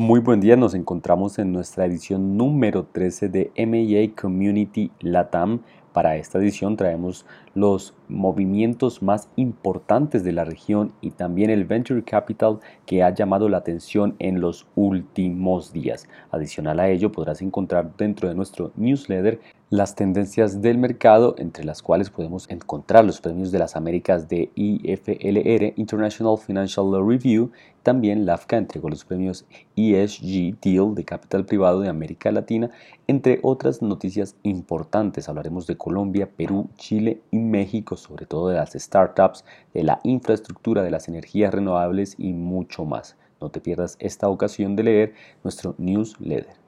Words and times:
Muy 0.00 0.20
buen 0.20 0.40
día, 0.40 0.56
nos 0.56 0.72
encontramos 0.72 1.38
en 1.38 1.52
nuestra 1.52 1.84
edición 1.84 2.38
número 2.38 2.86
13 2.86 3.28
de 3.28 3.52
MA 3.66 4.18
Community 4.18 4.90
Latam. 5.00 5.60
Para 5.92 6.16
esta 6.16 6.38
edición 6.38 6.74
traemos 6.74 7.26
los 7.54 7.92
movimientos 8.10 9.02
más 9.02 9.28
importantes 9.36 10.24
de 10.24 10.32
la 10.32 10.44
región 10.44 10.92
y 11.00 11.12
también 11.12 11.50
el 11.50 11.64
venture 11.64 12.02
capital 12.02 12.58
que 12.86 13.02
ha 13.02 13.14
llamado 13.14 13.48
la 13.48 13.58
atención 13.58 14.16
en 14.18 14.40
los 14.40 14.66
últimos 14.74 15.72
días. 15.72 16.08
Adicional 16.30 16.80
a 16.80 16.88
ello 16.88 17.12
podrás 17.12 17.40
encontrar 17.40 17.96
dentro 17.96 18.28
de 18.28 18.34
nuestro 18.34 18.72
newsletter 18.76 19.40
las 19.70 19.94
tendencias 19.94 20.60
del 20.60 20.78
mercado, 20.78 21.36
entre 21.38 21.64
las 21.64 21.80
cuales 21.80 22.10
podemos 22.10 22.50
encontrar 22.50 23.04
los 23.04 23.20
premios 23.20 23.52
de 23.52 23.60
las 23.60 23.76
Américas 23.76 24.28
de 24.28 24.50
IFLR, 24.56 25.74
International 25.76 26.36
Financial 26.38 26.86
Review, 27.06 27.52
también 27.84 28.26
LAFCA 28.26 28.58
entregó 28.58 28.90
los 28.90 29.04
premios 29.04 29.46
ESG 29.76 30.60
Deal 30.60 30.94
de 30.94 31.04
Capital 31.04 31.46
Privado 31.46 31.80
de 31.80 31.88
América 31.88 32.30
Latina, 32.30 32.70
entre 33.06 33.38
otras 33.42 33.80
noticias 33.80 34.36
importantes. 34.42 35.28
Hablaremos 35.28 35.66
de 35.66 35.76
Colombia, 35.76 36.28
Perú, 36.36 36.68
Chile 36.76 37.22
y 37.30 37.38
México, 37.38 37.96
sobre 38.00 38.26
todo 38.26 38.48
de 38.48 38.56
las 38.56 38.72
startups, 38.72 39.44
de 39.74 39.84
la 39.84 40.00
infraestructura, 40.02 40.82
de 40.82 40.90
las 40.90 41.08
energías 41.08 41.54
renovables 41.54 42.14
y 42.18 42.32
mucho 42.32 42.84
más. 42.84 43.16
No 43.40 43.50
te 43.50 43.60
pierdas 43.60 43.96
esta 44.00 44.28
ocasión 44.28 44.76
de 44.76 44.82
leer 44.82 45.14
nuestro 45.42 45.74
newsletter. 45.78 46.60